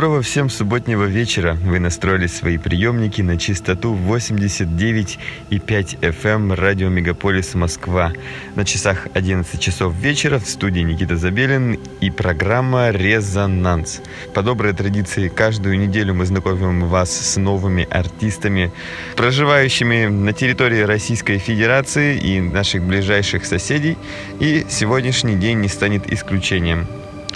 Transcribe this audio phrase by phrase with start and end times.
[0.00, 1.58] Доброго всем субботнего вечера.
[1.62, 5.18] Вы настроили свои приемники на частоту 89,5
[5.50, 8.10] FM эм радио Мегаполис Москва.
[8.54, 14.00] На часах 11 часов вечера в студии Никита Забелин и программа «Резонанс».
[14.32, 18.72] По доброй традиции каждую неделю мы знакомим вас с новыми артистами,
[19.16, 23.98] проживающими на территории Российской Федерации и наших ближайших соседей.
[24.38, 26.86] И сегодняшний день не станет исключением.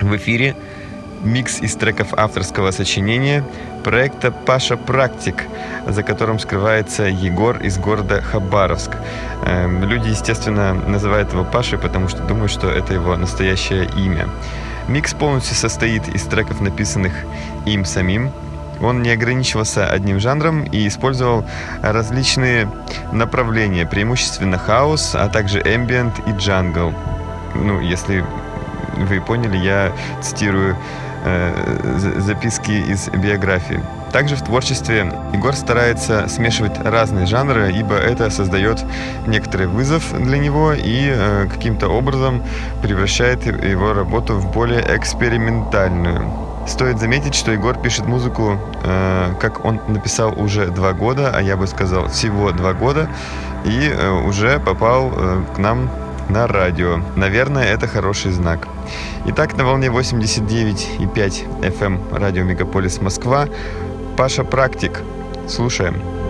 [0.01, 0.57] В эфире
[1.25, 3.45] микс из треков авторского сочинения
[3.83, 5.45] проекта «Паша Практик»,
[5.87, 8.93] за которым скрывается Егор из города Хабаровск.
[9.45, 14.29] Эм, люди, естественно, называют его Пашей, потому что думают, что это его настоящее имя.
[14.89, 17.13] Микс полностью состоит из треков, написанных
[17.67, 18.31] им самим,
[18.81, 21.45] он не ограничивался одним жанром и использовал
[21.83, 22.69] различные
[23.13, 26.93] направления, преимущественно house, а также ambient и jungle.
[27.55, 28.25] Ну, если
[28.97, 30.77] вы поняли, я цитирую
[31.25, 33.81] э, записки из биографии.
[34.13, 38.85] Также в творчестве Егор старается смешивать разные жанры, ибо это создает
[39.27, 42.43] некоторый вызов для него и э, каким-то образом
[42.83, 46.31] превращает его работу в более экспериментальную.
[46.67, 51.57] Стоит заметить, что Егор пишет музыку, э, как он написал уже два года, а я
[51.57, 53.09] бы сказал всего два года,
[53.65, 55.91] и э, уже попал э, к нам
[56.29, 57.01] на радио.
[57.17, 58.69] Наверное, это хороший знак.
[59.27, 63.49] Итак, на волне 89,5 FM эм радио Мегаполис Москва
[64.17, 65.03] Паша Практик.
[65.49, 66.24] Слушаем.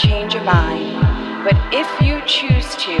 [0.00, 2.92] change your mind, but if you choose to,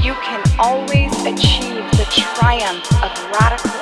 [0.00, 3.77] you can always achieve the triumph of radical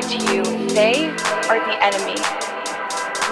[0.00, 1.08] say to you, they
[1.48, 2.16] are the enemy.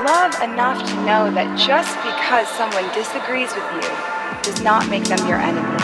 [0.05, 5.27] Love enough to know that just because someone disagrees with you does not make them
[5.27, 5.81] your enemy.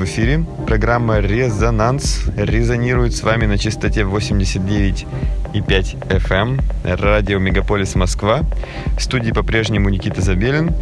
[0.00, 0.46] В эфире.
[0.66, 5.04] Программа «Резонанс» резонирует с вами на частоте 89,5
[6.08, 8.40] FM, радио «Мегаполис Москва».
[8.96, 10.72] В студии по-прежнему Никита Забелин.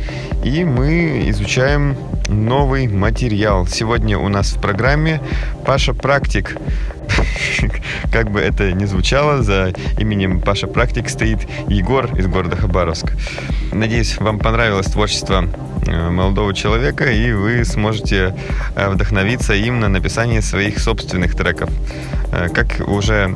[0.45, 1.97] И мы изучаем
[2.29, 3.67] новый материал.
[3.67, 5.21] Сегодня у нас в программе
[5.67, 6.57] Паша Практик.
[8.13, 13.15] Как бы это ни звучало, за именем Паша Практик стоит Егор из города Хабаровск.
[13.73, 15.45] Надеюсь, вам понравилось творчество
[16.19, 18.35] молодого человека, и вы сможете
[18.75, 21.71] э, вдохновиться им на написание своих собственных треков.
[22.33, 23.35] Э, как уже,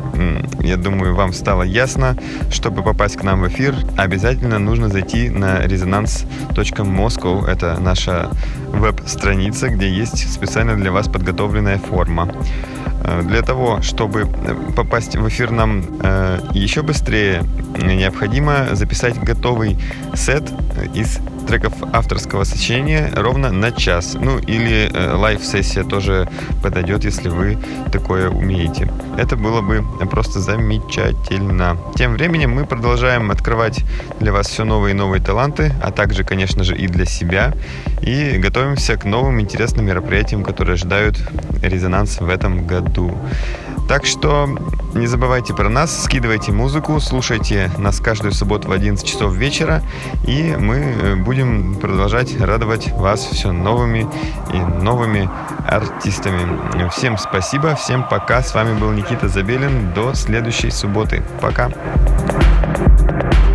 [0.60, 2.16] я думаю, вам стало ясно,
[2.50, 7.46] чтобы попасть к нам в эфир, обязательно нужно зайти на resonance.moscow.
[7.46, 8.30] Это наша
[8.72, 12.34] веб-страница, где есть специально для вас подготовленная форма.
[13.04, 14.26] Э, для того, чтобы
[14.76, 15.82] попасть в эфир нам
[16.52, 17.44] еще быстрее,
[17.76, 19.78] необходимо записать готовый
[20.14, 20.50] сет
[20.94, 24.14] из треков авторского сочинения ровно на час.
[24.14, 26.28] Ну или э, лайв-сессия тоже
[26.62, 27.58] подойдет, если вы
[27.92, 28.90] такое умеете.
[29.18, 31.76] Это было бы просто замечательно.
[31.96, 33.84] Тем временем мы продолжаем открывать
[34.20, 37.52] для вас все новые и новые таланты, а также, конечно же, и для себя.
[38.02, 41.18] И готовимся к новым интересным мероприятиям, которые ожидают
[41.62, 43.16] резонанс в этом году.
[43.88, 44.48] Так что
[44.94, 49.82] не забывайте про нас, скидывайте музыку, слушайте нас каждую субботу в 11 часов вечера,
[50.26, 54.06] и мы э, будем продолжать радовать вас все новыми
[54.52, 55.28] и новыми
[55.66, 56.88] артистами.
[56.90, 58.42] Всем спасибо, всем пока.
[58.42, 59.92] С вами был Никита Забелин.
[59.94, 61.22] До следующей субботы.
[61.40, 61.70] Пока.
[63.12, 63.51] thank you